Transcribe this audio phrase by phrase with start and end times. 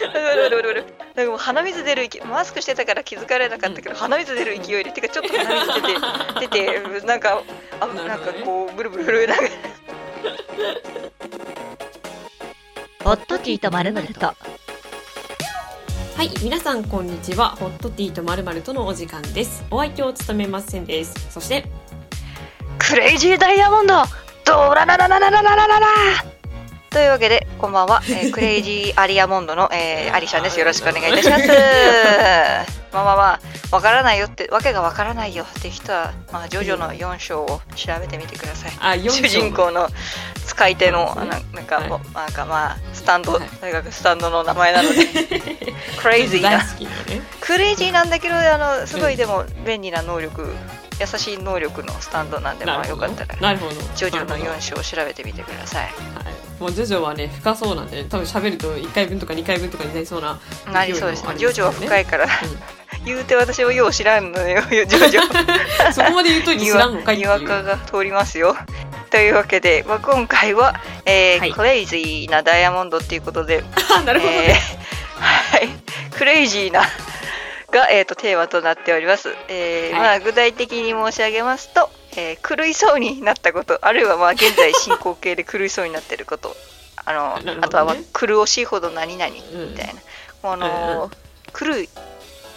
[0.00, 7.42] なんかもう鼻水出る勢いマスクしてたから気づかれなかったけど、鼻水出る勢いでてかちょっと鼻水出て出てなんか
[7.80, 9.48] あなねなんかこうブルブル震えながら
[13.04, 14.34] ホットティーとまるまるとは
[16.24, 17.56] い、皆さんこんにちは。
[17.56, 19.64] ホットティーとまるまるとのお時間です。
[19.70, 21.14] お相手を務めますせんです。
[21.30, 21.64] そして、
[22.78, 23.94] クレイジーダイヤモンド
[24.44, 26.29] ドララララララララララ
[26.90, 30.58] というわけでこんばんは、えー クレイジーアリアモンドの、えー、アリシャンです。
[30.58, 31.46] よろしくお願いいたします。
[32.92, 33.40] まあまあま
[33.72, 35.44] あわからないよってわけがわからないよ。
[35.44, 38.72] って人は、まあ、ジョジョの4章を調べてみてください。
[38.80, 39.88] あ、4主人公の
[40.44, 41.90] 使い手のななんか、はい。
[41.90, 43.42] なんかまあスタンド、はい。
[43.60, 45.06] 大学スタンドの名前なので。
[46.02, 46.58] クレイジーな。
[46.58, 46.64] ね。
[47.40, 50.52] クレイジーなんだけどあのすごいでも便利な能力、
[50.98, 53.56] 優しい能力のスタンドなんでまあよかったら。
[53.94, 55.82] ジョジョのなるほど4章を調べてみてください。
[55.84, 56.39] はい。
[56.60, 60.38] もうジョジョはね、深そうなんで、多分喋ると1回分とか2回分とかになりそうな。
[60.70, 62.28] なりそうですねジョジョは深いからう
[63.04, 67.16] 言うて私をよう知らんのよ ジョジョんそこまで言うと知らんのかい。
[67.16, 68.54] にわかが通りますよ
[69.10, 73.64] というわけで、まあ、今回は、えーはいクレイジーなダイヤモンドっていうことで
[73.96, 74.60] あ、 なるほどえーね。
[75.18, 75.68] はい、
[76.16, 76.82] クレイジーな
[77.70, 79.34] が、えー、とテーマとなっております。
[79.48, 86.56] えーはいまあ、具体的に申し上げますと、えー狂いそうになったこと、あるいはまあ現在進行形で狂いそうになっていること、
[87.04, 89.94] あのあとはまあ狂おしいほど何々みうんたい
[90.42, 91.10] な、あのうん
[91.52, 91.88] 狂い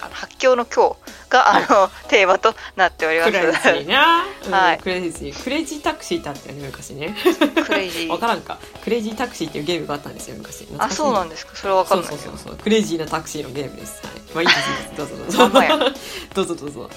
[0.02, 0.96] あの発狂の今日
[1.30, 3.32] があのテーマとなっております。
[3.32, 4.26] クレイジーな。
[4.46, 5.44] うんはいクレイジー。
[5.44, 7.16] クレイジータクシーってあったよね、昔ね。
[7.66, 8.20] クレイジわー。
[8.20, 8.58] からんか。
[8.84, 10.68] クレイジータクシーっていうゲームがあったんですよ、昔。
[10.78, 11.56] あ、そうなんでですか。
[11.56, 12.18] それはわかんないそう。
[12.18, 12.56] そうそう。
[12.58, 14.02] クレイジーなタクシーのゲームです。
[14.04, 14.14] はい。
[14.34, 14.98] まあいいです。
[14.98, 15.92] どうぞどうぞ。
[16.36, 16.90] どうぞどうぞ。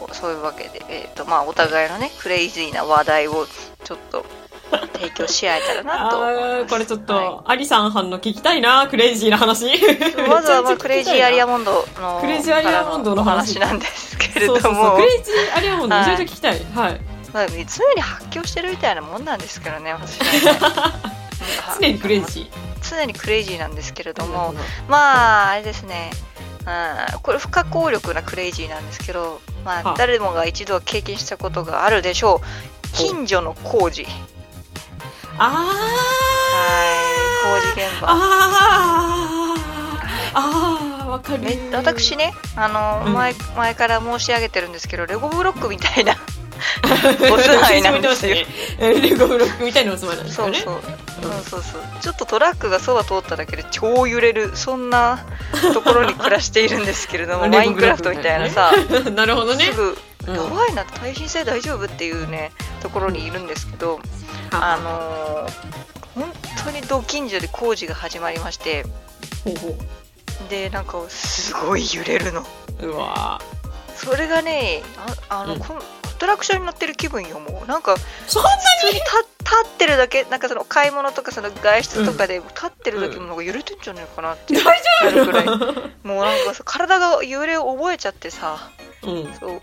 [0.00, 3.46] そうそういうわけで、えーとまあ、お互いのねクレイジーな話題を
[3.84, 4.24] ちょっと
[4.94, 9.66] 提供し合えたらなと思いあます ーこれちょっと、はアリさん反応聞きたいな、クレイジーな話。
[9.66, 9.80] い
[10.28, 14.96] まずは、まあ、クレイジーアリアモンドの クレイジーアリアモンドの話なんですけれどもそうそう。
[14.96, 16.60] クレイジーアリアモンドめちゃめちゃ聞きたい。
[16.74, 17.00] はい。
[17.32, 17.54] まあ、常
[17.94, 21.16] に発狂してるみたいなもんなんですけどね私はね
[21.78, 22.50] 常にクレイジ
[22.88, 24.14] 常にクレイジーなんですけれー。
[24.14, 24.54] ども、
[24.88, 26.10] まああれですね
[26.66, 29.96] うんこれ不可抗力なクレイジーなんですけど、まあは、あ。
[29.96, 32.88] 誰もが一度は経験したことがあるでしょう。
[32.92, 34.06] 近所の工事。
[35.38, 35.62] あは
[36.94, 37.62] い。
[37.62, 38.00] 工事現ー。
[38.00, 38.08] 場。
[38.10, 39.76] あー。
[40.34, 41.42] あー、わかる。
[41.42, 43.12] め私ねあの、うん。
[43.14, 46.16] 前前から申し上げてるんですけどレゴブロックみたいな
[47.32, 48.36] お住まいなんですよ。
[48.78, 50.60] レゴブロックみたいなお住まいなんですよね。
[50.60, 51.06] そうそう。
[51.22, 55.24] そうそうそうちょっとトラックがそば通っただけで超揺れるそんな
[55.72, 58.72] ところに暮らしているんですけれども マインクラフトみたいなさ
[59.14, 59.72] なるほどねす。
[59.72, 60.34] ぐうん。
[60.34, 62.52] やばいな耐震性大丈夫っていうね
[62.82, 63.98] ところにいるんですけど
[64.50, 64.76] あ。
[64.76, 65.76] のー
[66.16, 66.32] 本
[66.64, 68.86] 当にど近所で工事が始まりまして
[70.48, 72.40] でなんかすごい揺れるの。
[72.80, 72.86] う。
[72.86, 73.40] うわ
[73.94, 74.82] それがね
[75.28, 75.56] ああの、
[76.16, 77.66] トラクションに乗ってる気分よもう。
[77.66, 78.50] なんかーそんな
[78.84, 78.92] に？
[78.92, 79.02] 立
[79.46, 85.46] 立ってるだけなんかその買い物とかその外出とかで立ってるだけでもなんか揺れてんじゃないかなって大なるくらい。
[85.46, 85.56] 丈
[86.02, 88.70] もうなんかさ体が揺れを覚えちゃってさ。
[89.02, 89.34] 夫うん。
[89.34, 89.62] そう。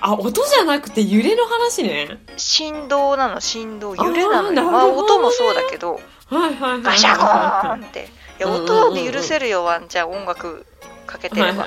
[0.00, 2.18] あ、音じゃなくて揺れの話ね。
[2.36, 3.96] 振動なの振動。
[3.96, 4.70] 揺れなのよ。
[4.70, 5.94] まあ音もそうだけど。
[6.26, 6.82] はいはいはい。
[6.82, 8.08] ガシャコーンって。
[8.38, 10.10] いや音はね許せるよワンちゃん。
[10.10, 10.66] 音楽
[11.06, 11.66] かけてれば。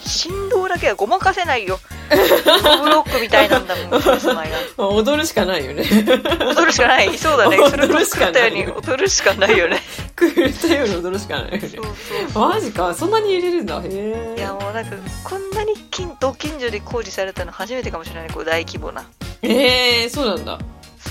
[0.00, 1.78] 振動だけはごまかせないよ
[2.08, 5.84] ブロックみたいなんだもん 住まいがまあ踊るしかないよね。
[5.84, 9.82] 踊るしかないそうだねそれ踊るしかない作ったように踊るしかないよね
[10.14, 11.70] くれたように踊るしかないよねそう。
[11.70, 11.84] そう
[12.32, 13.78] そうマジか、そんなに入れるんだ。
[13.78, 14.34] へえ。
[14.38, 19.04] いやもうなんかこんなに近ど近所で工事されたの初めてかもしれないこう大規模な
[19.42, 20.58] ええ、そうなんだ。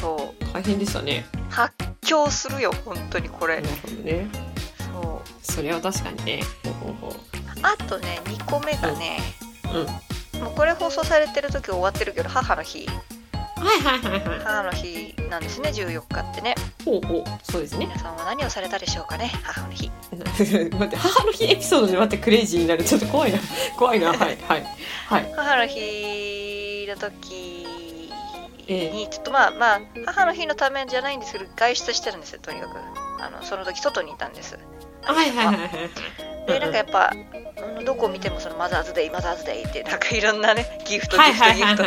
[0.02, 1.26] そう大変でしたね。
[1.50, 1.74] 発
[2.06, 4.28] 狂するよ本当にこれなるほどね。
[4.94, 6.44] そうそれは確かにね。
[6.64, 7.16] ほうほうほ
[7.62, 9.20] あとね2個目がね、
[9.74, 9.78] う。
[9.80, 9.88] うん。
[10.42, 14.40] もうこれ放送されてる時終わってるけど母の日はいはいはいはい。
[14.44, 17.24] 母の日なんですね14日ってねほうほう。
[17.44, 17.86] そうですね。
[17.88, 22.84] 皆さんは何をされたでしょうかね母の日 待って、母の日エピソードで待ってクレイジーになる。
[22.84, 23.40] ちょっと怖いな。
[23.78, 24.10] 怖いな。
[24.10, 24.38] はいはい。
[25.08, 25.34] はい。
[25.36, 27.66] 母の日の時
[28.68, 32.78] ええにちょっとまあまあ母の日のためじゃないんですけど外出してるんですよとにかく
[33.22, 34.58] あのその時外にいたんです
[35.04, 35.70] はいはいはいはい。
[36.48, 41.84] でなんかやっぱうんどこ見てもそのマザーズデイマザーズデイってなんかいろんなねギフトギはいフトギフト。
[41.84, 41.86] っ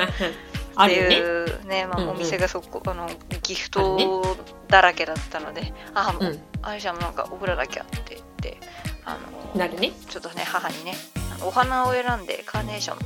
[0.88, 0.94] て。
[0.94, 3.08] いうねまあ、うんうんお店がそこあの
[3.43, 4.37] ギフト
[4.69, 6.40] だらけだったので、あもう、うん。
[6.62, 8.58] あれじゃんなんか送らなきゃって言って
[9.05, 9.19] あ
[9.55, 9.93] のなるね。
[10.08, 10.94] ちょっとね母にね
[11.35, 12.99] あのお花を選んでカーネーション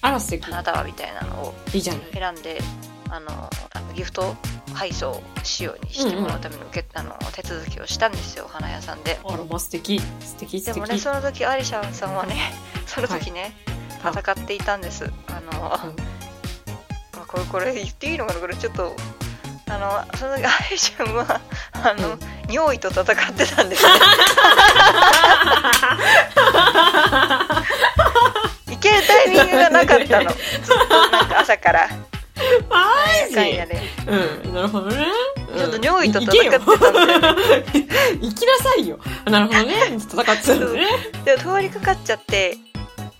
[0.00, 0.44] あら素敵。
[0.44, 1.54] 花束みたいなのを。
[1.70, 2.60] 選んで
[3.10, 4.34] あのあのギフト
[4.74, 9.18] 配送しようにしてもらうための受け、あの手続きをしたんですよ花屋さんで。
[9.24, 10.74] あらまあ素敵素敵素敵。
[10.74, 12.36] でもねその時アリシャさんはね
[12.86, 13.54] その時ね、
[14.02, 14.12] はい。
[14.12, 15.10] 戦っていたんです。
[15.28, 15.96] あの、まうん
[17.20, 18.94] あこれこれ言っていいのかなこれちょっと
[19.68, 21.40] あのその時アリシャンは
[21.72, 22.18] あの、うん
[22.50, 23.14] 尿意と戦って
[23.56, 23.90] たんですね。
[28.68, 30.30] 行けるタイミングがなかったの。
[30.30, 30.40] ずっ
[30.88, 31.88] となんか朝から
[32.68, 32.76] マ
[33.22, 33.82] なんかやジね。
[34.44, 34.54] うん。
[34.54, 35.06] なるほどね。
[35.56, 37.36] ちょっと尿意と戦ってたんだよ
[38.20, 38.98] 行きなさいよ。
[39.26, 39.74] なるほどね。
[39.98, 40.86] 戦ってたんだね。
[41.24, 42.58] で通りかかっちゃって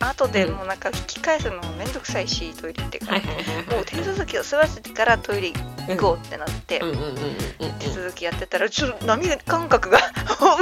[0.00, 5.52] 後でもうなんか引き返すのもめんどくさいしトイレ行ってから、もう手続きを済ませてからトイレ
[5.88, 7.72] 行こうってなって、うんうんうんうんうん。
[7.78, 9.98] 手続きやってたらちょっと波感覚が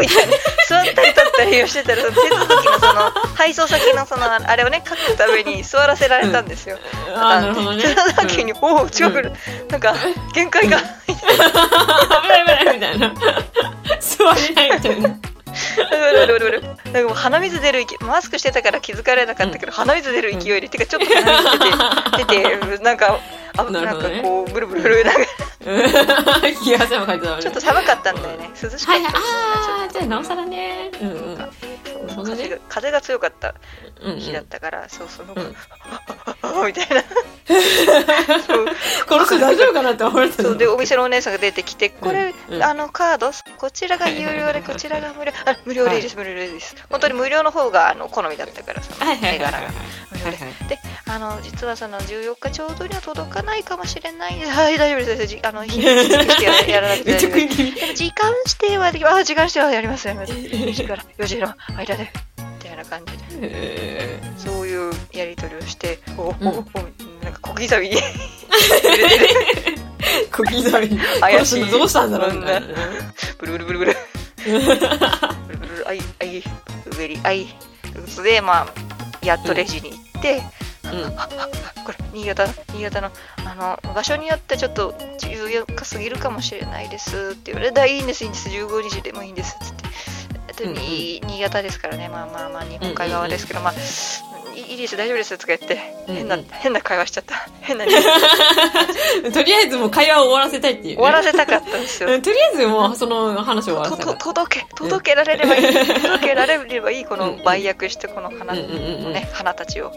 [0.00, 0.32] みたいな。
[0.68, 6.78] 座ったり立ったりをしてたらその手続きのその配送先のそのあれをね書くために座らせられたんですよ。
[7.14, 7.82] ああなるほどね。
[7.82, 9.32] その時に、おお違う、
[9.68, 9.94] なんか
[10.34, 10.78] 限界が。
[11.06, 11.14] 危
[12.28, 13.14] ない危ないみたいな。
[14.00, 15.16] 座れないみたいな
[16.92, 21.58] なんかもう鼻水出るマスクしてたから気づかれなかったけど、鼻水出る勢いで、てかちょっと鼻水
[22.18, 23.18] 出て出てなんか
[23.56, 24.22] あなんかなるほどね。
[24.22, 25.20] こうブルブルブルなんか。
[27.40, 28.50] ちょっと寒かったんだよね。
[28.60, 29.24] 涼しかはいはいったんだよね。
[29.24, 30.90] ああじゃあなおさらね。
[31.00, 31.38] うんうん
[32.16, 32.36] なんかなるほどね。
[32.36, 33.54] 風が風が強かった
[34.02, 36.66] うんうん日だったから、そうそうなんか、うん。
[36.66, 37.02] みたいな。
[38.46, 38.66] そう
[39.08, 42.56] この人大丈夫かなって思われたそうでお店のお姉さんが出てきてこれ、うん。
[42.56, 43.30] うんあのカード？
[43.58, 45.32] こちらが有料でこちらが無料。
[45.44, 49.36] あ無料でいいです、無料でいいです本当に無料の方があの好みだったからそのはいはいはいはい。
[49.36, 49.68] 絵柄が
[50.12, 50.68] 無料ではいはい。
[50.68, 50.78] で
[51.08, 54.34] あの実はその14日ちょうどには届かないかもしれない。
[54.36, 55.26] ですはい大丈夫です。
[55.26, 57.18] じあの日にちしてややらなくて
[57.94, 60.08] 時間指定はできあ時間指定はやります。
[60.08, 60.26] よ4
[60.72, 63.22] 時から4時の間でみたいな感じで。
[63.42, 66.48] えそういうやり取りをしておお、うん。
[66.48, 67.96] おなんか小刻みに。
[70.30, 70.88] 小刻み。
[70.88, 71.66] に怪しい。
[71.70, 72.66] どうしたんだろうみたいな。
[73.38, 73.96] ブルブルブルブル。
[74.44, 74.60] ブル
[75.58, 76.42] ブルあいあい
[76.96, 77.46] ベリーあい。
[78.22, 78.72] でまあ
[79.24, 80.42] やっとレジに行って、
[80.84, 80.88] う
[81.84, 83.10] これ新潟の新潟の
[83.44, 88.48] あの場所によってちょっと14日過ぎるかもしれないですって言われていいんですいいんです。
[88.48, 89.84] 15日でもいいんですっつって
[90.60, 90.74] えっとうんうん。
[90.74, 92.08] に新潟ですからね。
[92.08, 93.72] まあまあまあ日本海側ですけど、まあ
[94.54, 94.96] いいいです。
[94.96, 95.38] 大丈夫です。
[95.38, 95.76] とか言って。
[96.06, 96.46] 変な、うんうん。
[96.50, 97.34] 変な会話しちゃった。
[97.60, 97.90] 変なと
[99.42, 100.94] りあえずもう会話を終わらせたいっていうね。
[100.96, 102.10] 終わらせたかったんですよ。
[102.10, 105.72] うんとりあえずもうその話を終わらせた届け届けられればいい、
[106.02, 109.92] 届けられればいいこの売約してこの花,、ね、花たちを、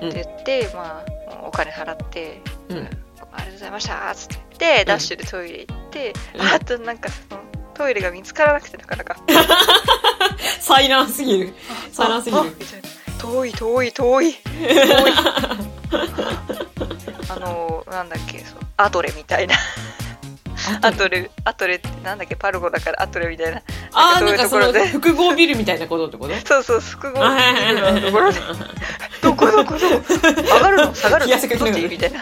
[0.00, 2.84] うんって言って、まあ、お金払って、たうん。
[2.84, 4.10] ありがとうございました。
[4.10, 6.42] っつって言って、ダッシュでトイレ行って、うん。
[6.42, 7.40] あとなんかその
[7.76, 9.16] トイレが見つからなくてなかなか。
[10.60, 11.54] 災難すぎる。
[11.92, 12.42] 災難すぎる。
[13.18, 14.32] 遠い遠い遠い。
[14.32, 14.34] 遠い。
[17.28, 18.58] あのなんだっけそう。
[18.76, 19.54] アトレみたいな。
[20.80, 21.30] アトレ。
[21.44, 23.58] アトレってなんだっけパルゴだからアトレみたいな。
[23.92, 26.34] ああそうないんかその複合ビルみたいなことってこと？
[26.44, 27.22] そうそう複合。
[27.24, 28.40] あはいはいはいのところで
[29.22, 30.04] どこどこどこ？
[30.42, 30.94] 上がるの？
[30.94, 31.32] 下がるの？
[31.32, 31.48] どっち
[31.88, 32.20] みたいな。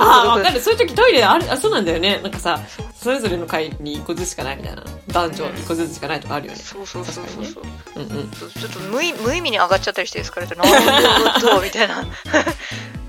[0.00, 0.60] ああ、わどこかる。
[0.60, 2.18] そういう時トイレある、あ、そうなんだよね。
[2.22, 2.58] なんかさ、
[3.02, 4.84] それぞれの階に1個ずつしかないみたいな。
[5.08, 6.58] 男女1個ずつしかないとかあるよね。
[6.58, 7.62] そうそうそうそうそう
[7.96, 8.30] うんうん。
[8.30, 10.86] ちょっと無意無意味に上がっちゃったりして疲れてなんで上
[11.24, 11.96] がったみたいな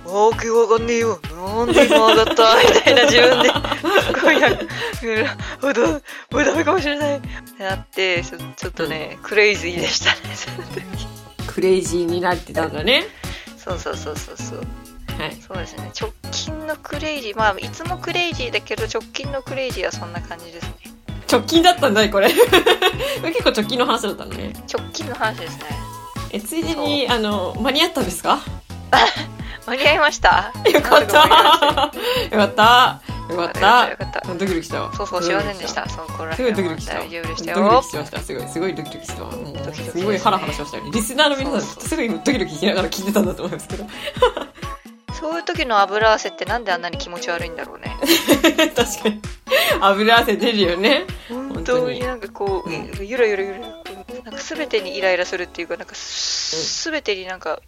[0.06, 4.64] わけわかんねえよなんで今上がったみたいな自分ですごいなんか
[5.04, 5.98] うんもうだも
[6.40, 10.82] うダメかもしれないってなってちょちょっとねクレイジーでしたねその時
[11.48, 13.04] クレイジーになってたんだね。
[13.58, 14.62] そうそうそうそうそう
[15.22, 15.36] はい。
[15.48, 20.76] そうですね直近のクレイジーまあいつもクレイジーだけど直近のクレイジーはそんな感じですね
[21.32, 22.28] 直近だったんだい、これ。
[23.24, 24.52] 結構直近の話だったのね。
[24.70, 25.64] 直近の話ですね
[26.32, 28.40] え、ついでに、あの、間に合ったんですか？
[29.66, 30.52] 間に合いました？
[30.70, 31.20] よかった。
[31.20, 33.02] よかった。
[33.30, 34.28] よかった。
[34.28, 34.92] ドキドキしたわ。
[34.94, 35.88] そうそう、すいませんでした。
[35.88, 36.96] そう、これすごいドキドキした。
[36.96, 37.88] 大丈夫でしたドキドよキ。
[37.90, 38.20] しました。
[38.20, 39.16] すごい、すごいドキドキした
[39.94, 40.84] すごいハラハラしましたよ。
[40.92, 43.86] リスナーの皆さん、すごいドキドキしながら聞いてたんだと思いますけど。
[45.22, 47.96] そういう時の油汗ってなんであんなに気持ち悪いんだろうね。
[48.76, 49.22] 確かに。
[49.80, 51.06] 油汗出るよね。
[51.30, 57.60] 本当になんかこう、うんゆらゆらゆらなんか全てにイライラするっていうか、なんかす全てになんか、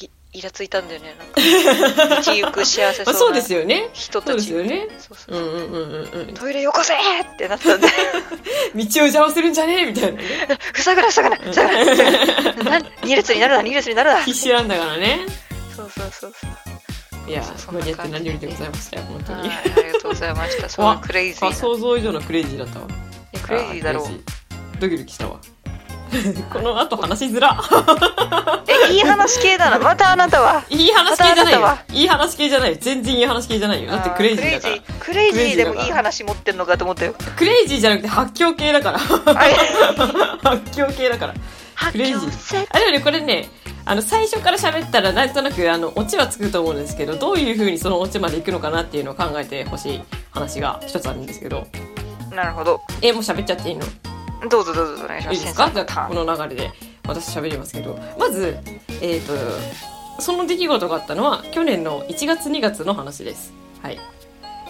[0.00, 1.14] いイラついたんだよね。
[1.18, 3.90] なんか、 道行く幸せまあ、そなそううですよね。
[3.92, 4.72] 人たちそうです。
[4.72, 4.88] よね。
[4.98, 6.34] そうそううんうんうんうんうん。
[6.34, 7.86] トイレよこせってなったんで、
[8.74, 9.82] 道を邪魔するんじゃね？
[9.82, 10.24] えみたいなね。
[10.74, 15.26] 塞ぐな塞ぐな塞ぐな塞ぐなな二列になるな二列になるな必死なんだからね。
[15.76, 16.50] そうそうそうそう。
[17.26, 19.48] いやそ、に合って何よりでございましたよ、本当はい、に。
[19.48, 20.68] ありがとうございました。
[20.68, 21.52] そうクレイジー。
[21.52, 22.86] 想像以上のクレイジーだったわ。
[22.88, 24.08] いやクレイジーだろう
[24.80, 25.38] ドキドキしたわ。
[26.52, 27.58] この後話しづら。
[28.68, 29.78] え、いい話系だな。
[29.78, 30.62] またあなたは。
[30.68, 31.78] いい話系じゃないよ。
[31.92, 32.76] いい話系じゃないよ。
[32.80, 33.90] 全然いい話系じゃないよ。
[33.90, 34.76] だってクレイジーだから。
[35.00, 37.14] クレイジーでもいい話持ってんのかと思ったよ。
[37.36, 38.98] クレイジーじゃなくて発狂系だから。
[38.98, 39.54] はい。
[40.42, 41.34] 発狂系だから。
[41.74, 43.48] 発クレイジーあ、でもね、これね、
[43.84, 51.66] あの、最初から喋ったら、なんとなく、あの、オチはつくと思うんですけど、どういう風にそのオチまで行くのかなっていうのを考えてほしい話が一つあるんですけど。
[52.34, 52.80] なるほど。
[53.02, 53.84] え、もう喋っちゃっていいの？
[54.48, 55.38] どうぞどうぞお願いします。
[55.38, 56.24] いいですかじゃあ、この？
[56.48, 56.70] 流れで
[57.06, 57.98] 私喋りますけど。
[58.18, 58.56] まず、
[59.00, 59.32] えっ、と、
[60.22, 63.52] その出来事があったのは、去年の1月2月の話です。
[63.82, 63.98] はい。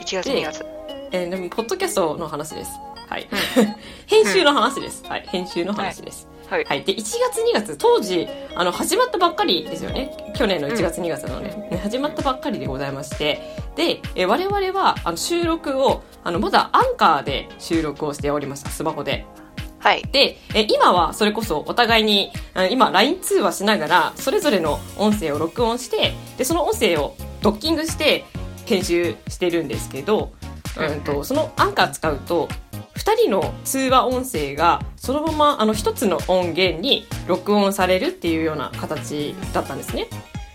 [0.01, 0.65] 1月2月。
[1.13, 2.71] えーでも、ポッドキャストの話です。
[3.09, 3.29] はい。
[4.07, 5.05] 編集の話です。
[5.07, 5.25] はい。
[5.29, 6.27] 編集の話です。
[6.53, 6.65] はい。
[6.67, 6.85] はい。
[6.85, 10.15] で、1月2月、当時、あの、始まったばっかりですよね。
[10.37, 13.57] 去年の1月2月のね、ね始まったばっかりでございまして。
[13.75, 18.69] で、えー我々は、あの、収録を、あの、まだアンカーで収録をしておりました。
[18.69, 19.25] スマホで。
[19.79, 20.03] はい。
[20.13, 28.27] で、え今はそれこそお互いに、あ今 LINE 通話しながら、それぞれの音声を録音して、で、その音声をドッキングして
[28.67, 30.35] 編集してるんですけど、
[30.77, 32.51] うんと、そのアンカー使うと、
[32.95, 40.09] 二人の通話音声がそのままあの一つの音源に録音されるっていうような形だったんですね。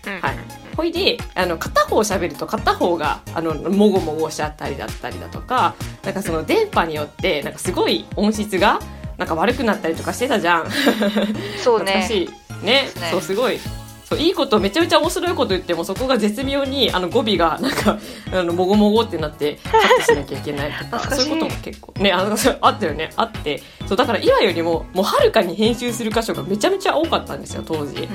[0.06, 0.36] うんはい。
[0.76, 8.80] ほいで、あの、片方喋ると片方が、あの、もごもごしちゃったりだったりだとか、なんかその電波によって、なんかすごい音質が、
[9.16, 10.70] なんか悪くなったりとかしてたじゃん。
[11.62, 12.08] そうね。
[12.10, 12.28] い。
[12.64, 13.58] ねねそう、すごい。
[14.08, 17.98] そう、いいこと、めちゃめちゃ面白いこと言っても、そこが絶妙に、あの、語尾が、なんか、
[18.32, 23.62] あの、もごもごってなって、カットしなきゃいけないとか、 そういうことも結構、ね、あの、あったよね、あって。
[23.86, 28.08] そう、だから今よりも、もうはるかに編集する箇所がめちゃめちゃ多かったんですよ、当時。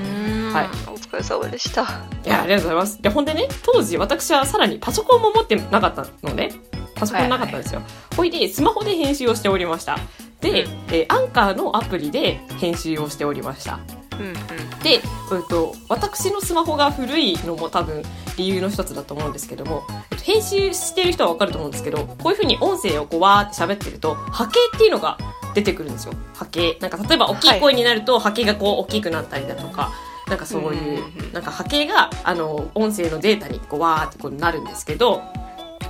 [0.52, 1.82] はいお疲れ様でした。
[1.84, 1.86] い
[2.30, 3.02] や、ありがとうございます。
[3.02, 6.52] で、ほんでね、当時私はさらにパソコンも持ってなかったのね。
[6.96, 7.82] パソコンなかったんですよ。
[8.16, 10.00] ほいで、スマホで編集をしておりました。
[10.42, 13.80] で、うんえーアンカーのアプリで編集をしておりました。
[14.20, 14.36] うんうん。
[14.84, 15.02] で、えっ
[15.50, 18.04] と、私のスマホが古いのも多分
[18.38, 25.18] 理由の一つだと思うんですけども、えっと、編集してる人はわかると思うんですけど、こういう風に音声をこうわーって喋ってると、波形っていうのが
[25.54, 26.14] 出てくるんですよ。
[26.34, 26.78] 波形。
[26.82, 29.92] なんか例えば大きい声になると波形がこう大きくなったりだとか、
[30.28, 35.22] なんかそういうなんか波形が、あの、音声のデータにこうわーってこうなるんですけど、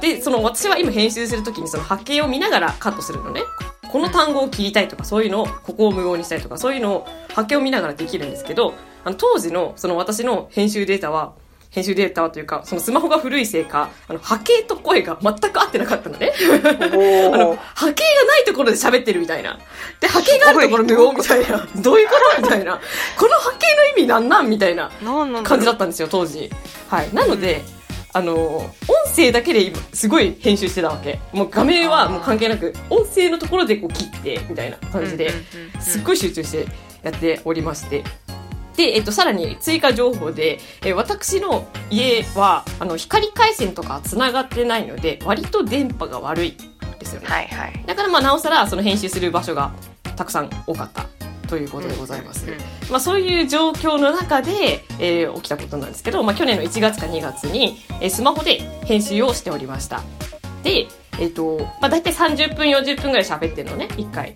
[0.01, 3.42] で、その私は今編集するときにその波形を見ながらカットするのね。
[3.93, 8.73] この単語を切りたいとか、そういうのを、ここを無音にしたいとか、そういうのを波形を見ながらできるんですけど、
[9.05, 11.33] あの、当時のその私の編集データは、
[11.69, 16.31] 編集データはというか、そのスマホが古いせいか、あの、波形と声が全く合ってなかったのね。
[17.31, 19.59] あの、波形がないところで喋ってるみたいな。
[20.00, 21.67] で、波形があるところ無音みたいな。
[21.75, 22.41] どういうこと？
[22.41, 22.79] みたいな。
[23.15, 24.50] この波形の意味なんなん？
[24.50, 24.89] みたいな。
[25.43, 26.50] 感じだったんですよ、当時。
[26.89, 27.09] はい。
[27.13, 27.63] なので、
[28.13, 28.72] あの、音
[29.15, 31.20] 声だけで今、すごい編集してたわけ。
[31.32, 35.32] もう画面はもう関係なく、音声のところでこう切って、みたいな感じで、
[35.79, 36.67] すっごい集中して
[37.01, 38.03] やっておりまして。
[38.77, 46.58] で、えっと、さらに追加情報で、えー私の家は、あの、光回線とか繋がってないので、割と電波が悪い
[47.00, 47.27] ですよね。
[47.27, 47.84] はいはい。
[47.86, 49.72] だからまあ、なおさら、その編集する場所が
[50.15, 51.08] たくさん多かった
[51.53, 52.48] ということでございます。
[52.50, 52.57] うん
[52.89, 60.01] まあ、そういう状況の中で、えー起きたことなんですけど、まあ、去年の1月か2月に、えースマホで編集をしておりました。
[60.63, 60.88] で、
[61.19, 64.33] えっ、と、まあ、大体30分、40分ぐらい喋ってるのね、1回。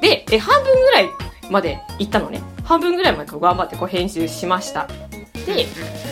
[0.00, 1.08] で、えー半分ぐらい
[1.50, 2.40] まで行ったのね。
[2.62, 4.86] 半分ぐらいまでこう頑張ってこう編集しました。
[5.44, 5.66] で、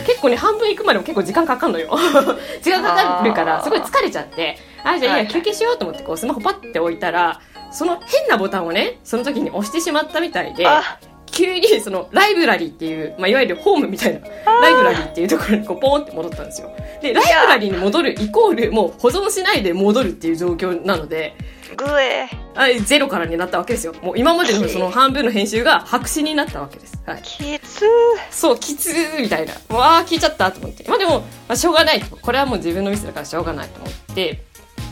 [0.05, 1.97] 結構ね、半分行くまでも結構時間かかんのよ。
[2.61, 7.39] 時間かかるから、すごい疲れちゃって、あ、じゃあいいや、休憩しようと思ってこうスマホパッて置いたら、
[7.75, 10.99] その変なボタンをね、その時に押してしまったみたいで、あ、
[11.35, 16.71] 急にそのライブラリーっていう、まあ、いわゆるホームみたいなライブラリーっていうところにこうポーンって戻ったんですよ。
[17.01, 21.35] で、ライブラリーに戻るイコールもう保存しないで戻るっていう状況なので、
[21.75, 23.93] グエあゼロからになったわけですよ。
[24.01, 27.01] もう今までのその半分の編集が白紙になったわけです。
[27.05, 27.21] はい。
[27.21, 27.83] きつ
[28.31, 29.53] そう、きつーみたいな。
[29.75, 30.85] わー、聞いちゃったと思って。
[30.87, 32.15] まあでも、まあ、しょうがないと。
[32.15, 34.44] これはもう自分のミスだからしょうがないと思って。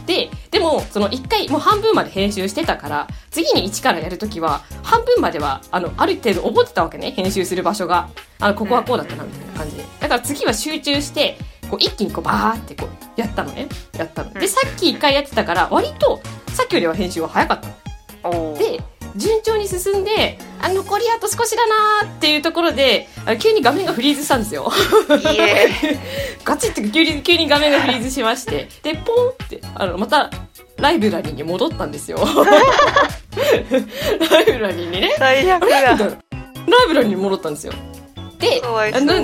[0.05, 7.11] で、でも、その一回、もう半分まで編集してたから、次に一からやるときは、半分までは、あの、ある程度覚えてたわけね。
[7.11, 8.09] 編集する場所が。
[8.39, 9.83] あの、ここはこうだったな、みたいな感じで。
[9.99, 11.37] だから次は集中して、
[11.69, 13.67] こう一気にこうバーってこう、やったのね。
[13.97, 14.33] やったの。
[14.33, 17.82] で、うんさっき一回やってたから、割と、さっきよりは編集は早かったの。
[19.15, 21.67] 順調に進んであ残りあと少しだ
[22.03, 24.71] なーっていうところであ急に画面がフリーズしたんですよ。
[26.43, 28.67] ガチって急に急に画面がフリーズしまして。
[28.81, 30.29] でポンってあのまた
[30.77, 32.17] ライブラリーに戻ったんですよ。
[34.31, 35.15] ライブラリーにね。
[35.17, 35.77] 最悪だ。
[35.77, 35.97] ライ
[36.87, 37.73] ブラリーに戻ったんですよ。
[38.39, 38.61] で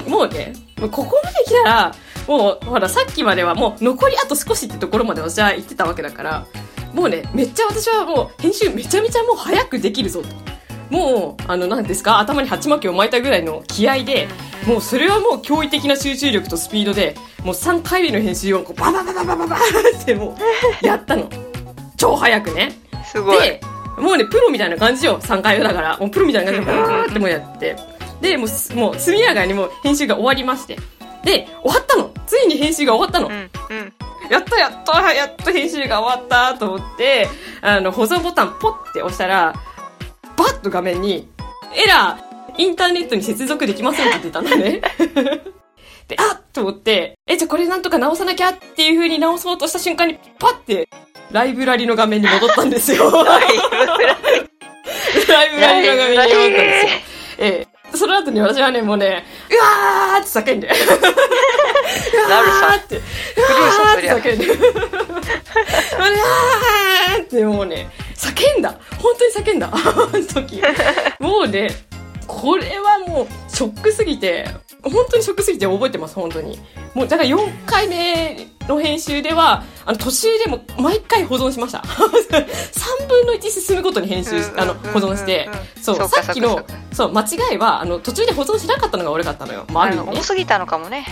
[0.08, 1.96] もうねここまで来たら
[2.28, 6.46] もうほらさっきまではもう残りあと少しってところまで私は言ってたわけだから
[6.94, 10.28] もうねめっちゃ私はもう編集めちゃめちゃもう早くできるぞと
[10.90, 14.28] もうあの何ですか頭に鉢巻きを巻いたぐらいの気合で、
[14.68, 20.36] もうそれはもう驚異的な集中力とスピードでもう3回目の編集をこうバババババババっても
[20.82, 21.30] うやったの
[21.96, 22.72] 超早くね
[23.06, 23.40] すごい。
[23.40, 23.62] で
[24.00, 27.76] もうねプロみたいな感じよ3回目だからもうプロみたいな感じでバーってもうやって
[28.22, 30.78] でもうすもう速やかにもう編集が終わりまして
[31.24, 33.78] で終わったのついに編集が終わったの、うん。
[33.78, 33.94] うん。
[34.30, 37.28] やったやったやっと編集が終わったと思って、
[37.62, 39.54] あの、保存ボタンポッて押したら、
[40.38, 41.28] バッと画面に、
[41.76, 44.82] エラー、インターネットに接続できませんって出たのね。
[46.08, 50.90] で、あっと思って、え、じゃあこれなんとか直さなきゃっていう風に直そうとした瞬間に、パッて、
[51.32, 53.10] ライブラリの画面に戻ったんですよ。
[53.24, 53.58] ライ
[55.52, 56.92] ブラリの画面に戻ったんですよ。
[57.40, 57.98] ええ。
[57.98, 60.70] その後に私はね、もうね、うわーって叫んで。
[62.18, 62.98] なるさって。
[62.98, 64.46] うわーって叫んで。
[64.48, 68.76] うわーってもうね、叫んだ。
[68.98, 69.70] 本当に叫んだ。
[69.72, 70.62] あの時。
[71.20, 71.70] もうね、
[72.30, 74.46] これはもうショックすぎて、
[74.84, 76.60] 本当にショックすぎて覚えてます、本当に。
[76.94, 81.80] もうだから4回目の編集では、あの途中でも毎回保存しました。
[81.90, 85.50] 3分の1進むごとに編集し、あの、保存して。
[85.82, 89.66] そう、さっきのそう間違いは、あの、途中で保存しなかったのが悪かったのよ。
[89.74, 91.06] まあ、あるね重すぎたのかもね。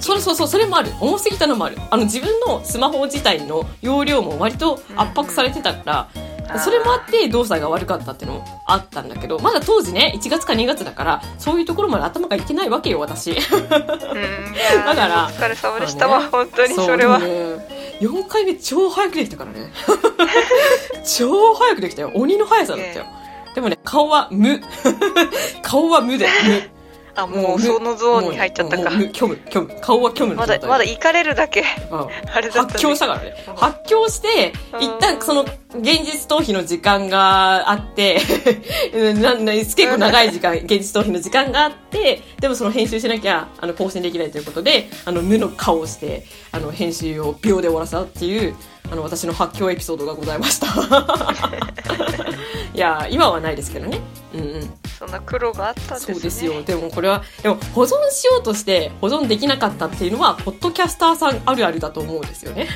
[0.00, 0.92] そうそうそう、それもある。
[1.00, 1.78] 重すぎたのもある。
[1.90, 6.08] あの、自分のスマホ自体の容量も割と圧迫されてたから、
[6.56, 13.34] それもあって動作が悪かったっていうのもあったんだけど、まだ当時ね、1月か2月だから、そういうところまで頭がいってないわけよ、私。
[13.34, 13.88] だか
[14.94, 17.18] らお疲れ様でしたわ、まあね本当にそれは。
[17.18, 19.72] でもね4回目超早くできたからね。
[21.04, 22.12] 超早くできたよ。
[22.14, 23.06] 鬼の速さだったよ。
[23.54, 24.60] でもね、顔は無。
[25.62, 26.77] 顔は無で、無。
[27.18, 29.80] あ、もうそのゾーンに入っちゃったか虚無、虚無。
[29.80, 30.58] 顔は虚無のまだ。
[30.66, 31.98] まだ行かれるだけ、うん
[32.32, 33.34] あれだった発狂したからね。
[33.56, 35.44] 発狂して、うん一旦その
[35.74, 38.20] 現実逃避の時間があって、
[39.20, 48.56] なな結構長い時間、 現実逃避の時間があって、でもその編集しなきゃ、あの、更新できないということで、あの、無の顔をして、あの、編集を秒で終わらせたっていう、
[48.90, 50.66] あの、私の発狂エピソードがございました。
[52.74, 54.00] いや、今はないですけどね。
[54.32, 54.70] うんうん。
[54.98, 56.14] そんな苦労があったんですね。
[56.14, 56.62] そうですよ。
[56.64, 62.66] でもこれは、でも保存しようとして保存できなかったっていうのは、ポッドキャスターさんあるあるだと思うんですよね。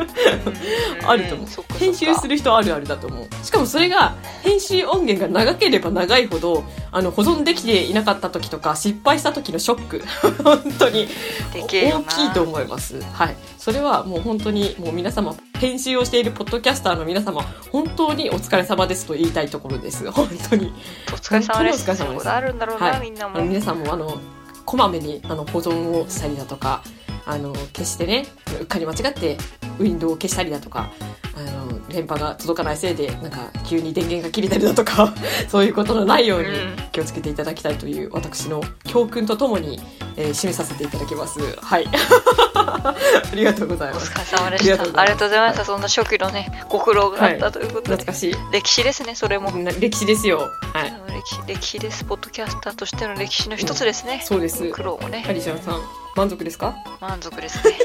[0.00, 1.08] うん。
[1.08, 3.44] あると思うそっかそっか編集する人あるあるだと思う。
[3.44, 10.02] しかもそれが、編集音源が長ければ長いほど、あの、保存できていなかった時とか、失敗した時のショック、
[10.42, 11.08] 本当に
[11.54, 13.00] 大きいと思います。
[13.12, 13.36] はい。
[13.58, 20.10] それはもう本当に、もう皆様、編集をしているポッドキャスターの皆様、本当にお疲れ様ですと言いたいところです。
[20.10, 20.72] 本当に。
[21.12, 21.48] お疲れ様です。
[21.48, 23.40] 本当にお疲れ様ですあるんだろうな、はいみんなも。
[23.42, 24.20] 皆さんもあの
[24.68, 26.82] こまめにあの保存をしたりだとか
[27.24, 28.26] あの消してね
[28.60, 29.38] うっかり間違って
[29.78, 30.90] ウィンドウを消したりだとか
[31.36, 35.14] あの電波が届かないせいでなんか急に電源が切れたりだとか
[35.48, 36.76] そういうことのないようにうん。
[36.92, 39.80] 気をつけていただきたいという私の教訓とともに、
[40.16, 41.38] えー締めさせていただきます。
[41.62, 41.86] はい。
[42.54, 42.94] あ
[43.34, 44.10] りがとうございおます。
[44.10, 45.00] 疲れ様でした。
[45.00, 45.64] ありがとうございました。
[45.64, 47.96] そんな初期のね、ご苦労があったということで。
[47.96, 48.34] 懐かしい。
[48.52, 49.50] 歴史ですね、それも。
[49.52, 50.50] な歴史ですよ。
[50.72, 52.04] はい歴史歴史です。
[52.04, 54.20] ポッドキャスターとしての歴史の一つですね。
[54.24, 55.80] そうです苦労もねア、リシャンさん
[56.16, 56.74] 満足ですか？
[57.00, 57.78] 満足ですね。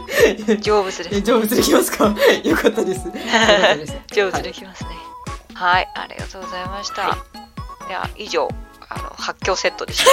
[0.62, 1.14] 成仏です。
[1.16, 2.14] え成仏できますか？
[2.44, 3.22] よかったですよかっ
[3.62, 4.90] たです 成仏できますね。
[5.54, 7.16] はい、ありがとうございました。
[7.88, 8.48] では、以上、
[8.88, 10.10] あの、発狂セットでした。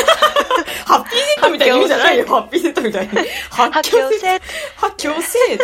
[0.86, 2.26] ハッピーセットみたいな意味じゃないよ。
[2.28, 3.14] ハッピーセットみたいに。
[3.50, 4.46] 発発狂セッ狂セット。
[4.46, 4.88] ト。
[4.88, 5.58] 発狂セッ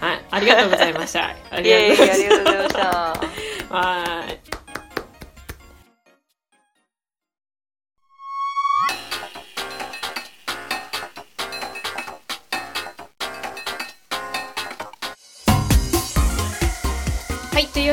[0.00, 0.06] ト。
[0.06, 0.24] はい。
[0.30, 1.34] ありがとうございました。
[1.50, 2.80] あイエーイ、ありいがとうございました。
[2.80, 4.38] はーい。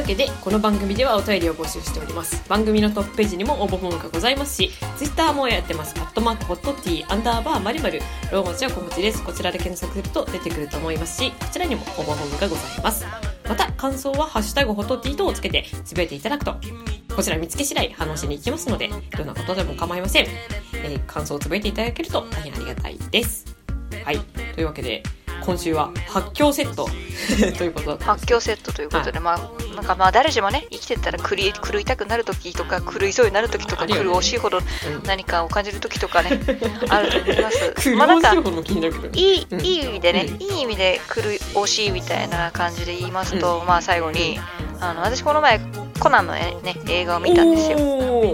[0.07, 2.41] けで、この番組ではお便りを募集しております。
[2.47, 5.93] 番組のトップページにも応募フォームがございますし、ツイッターもやってます。
[5.95, 7.99] パットマークホットティーアンダーバーまるまる
[8.31, 9.21] ローマ字は小文字です。
[9.21, 13.05] こちらで検索すると出てくると思いますし、こちらにも応募フォームがございます。
[13.49, 16.55] また、感想はハッシュタグホットティーとつけてつぶやいていただくと、
[17.13, 20.27] こちら見つけ次第反応しに行きますので、どんなことでも構いません。
[20.73, 23.45] えー感想をつぶやいていただけると大変ありがたいです。
[24.05, 24.19] はい。
[24.55, 25.03] というわけで、
[25.41, 26.87] 今週は発狂セット
[27.57, 33.93] ということです発狂セットということで、まあ、なんかまあ誰しもね、生きてったら狂い狂いたくなる時とか、狂いそうになる時とか、ね。
[33.93, 34.63] 狂おしいほどうん。
[35.03, 36.31] 何かを感じる時とかね、
[36.89, 37.73] あると思います。
[37.77, 39.19] 苦まあなんかい。
[39.21, 39.61] いいうん。
[39.61, 40.41] いい意味でね、うん。
[40.41, 44.39] いい意味で狂い惜しいみたいな感じで言いますと、まあ最後に
[44.79, 45.59] あの私この前
[45.99, 46.57] コナンの、ね、
[46.89, 47.77] 映画を見たんですよ。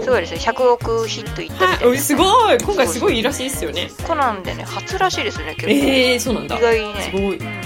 [0.02, 2.58] すごいですね100億ヒットいったみたいはい、なすごい。
[2.58, 3.90] 今回すごいいいらしいですよね。
[4.06, 6.56] コナンでね初らしいですね結構、えー、そうなんだ。
[6.56, 7.02] 意外にね。
[7.02, 7.63] すごい。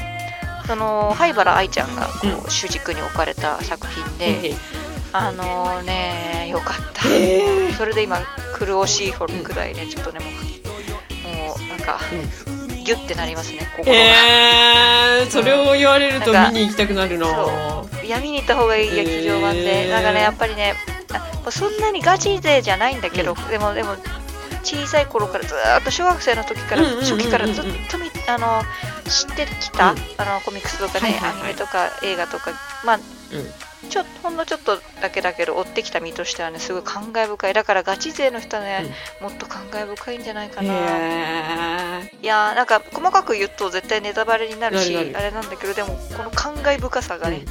[0.68, 4.54] うんその灰原愛ちゃんがこう、う主軸に置かれた作品で、え
[5.12, 7.08] あのねよかった。
[7.08, 7.72] へえ。
[7.72, 8.18] それで今
[8.54, 10.32] 苦しいほくらいねちょっとねもう
[11.48, 11.98] もうなんか
[12.84, 17.26] ギュッてなりますね心が、えー、それを言われると見に行きたくなるな。
[17.26, 18.06] そう。
[18.06, 20.74] いや見に行った方がいい劇場版で、へーだからねやっぱりね
[21.50, 23.96] そんなにガチ勢じゃないんだけど、でもでも
[24.62, 27.04] 小さい頃からずーっと小学生の時から、うんうんうんうん。
[27.04, 28.62] 初期からずっと見あの
[29.08, 29.98] 知ってきた、うん。
[30.18, 31.32] あのコミックスとかね、はいはいはい。
[31.32, 32.52] アニメとか映画とか
[32.84, 33.68] まあうん。
[33.88, 37.54] ちょほんのちょっとだけだけど追ってきた身としてはねすごい感慨深い。
[37.54, 47.44] だからガチ勢の人はね、もっと感慨深いんじゃないかな、へいやーなんか細かく言うと絶対ネタバレになるしあれなんだけどでもこの感慨深さがね、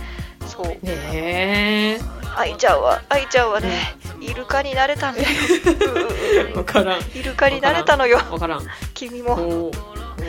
[0.45, 0.77] そう。
[0.83, 1.97] え。
[1.97, 5.27] ね愛ちゃんは愛ちゃんはね、イルカになれたんだよ。
[6.49, 7.01] え分からん。
[7.15, 8.19] イルカになれたのよ。
[8.29, 8.67] 分からん。
[8.93, 9.71] 君も。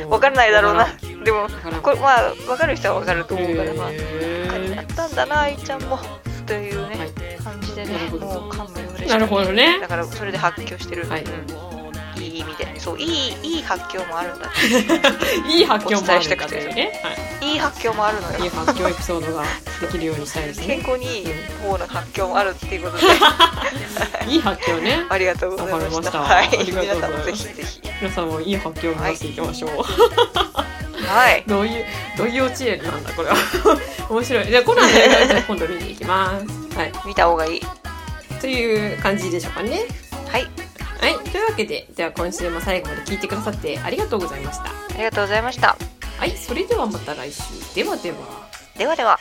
[0.08, 0.80] 分かんないだろうな。
[0.80, 0.88] わ
[1.28, 1.46] でも
[1.82, 5.98] これまあ分かる人は分かると思うからまあイへルカになったんだな愛ちゃんも。
[6.46, 7.44] というね、はい。
[7.44, 9.12] 感じでねもう感無量でした。
[9.12, 9.78] なるほどね。
[9.78, 11.24] だからそれで発狂してる、はい。
[11.24, 12.80] うん、いい意味で。
[12.80, 14.46] そういいいい発狂もあるんだ
[15.46, 17.52] いい発狂もあるかというね、はい。
[17.52, 18.38] いい発狂もあるのよ。
[18.38, 19.44] い、い発狂エピソードが
[19.82, 21.26] できるようにしたいです健ね康にいい
[21.62, 23.04] 方の発狂もあるっていうことで。
[24.32, 25.04] いい発狂ね。
[25.10, 26.12] ありがとうございました。
[26.12, 26.18] た。
[26.20, 26.48] はい。
[26.64, 27.82] 皆さんもぜひぜひ。
[28.00, 30.67] 皆さんもいい発狂を目指していきましょう、はい
[31.46, 31.84] どういう
[32.16, 33.36] どういう幼稚園なんだこれは。
[34.10, 34.46] 面白い。
[34.46, 36.76] じゃあコナンの映画じゃあ 今度見に行きます。
[36.76, 36.92] はい。
[37.06, 37.62] 見た方がいい。
[38.40, 39.84] という感じでしょうかね。
[40.30, 40.46] はい。
[41.00, 41.30] はい。
[41.30, 44.64] というわけででは今週も最後まで聞いてくださってありがとうございました。
[44.64, 45.76] ありがとうございました。
[46.18, 46.36] はい。
[46.36, 47.42] それではまた来週。
[47.74, 48.16] ではでは。
[48.76, 49.18] ではでは